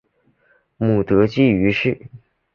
[0.77, 2.01] 母德妃俞氏。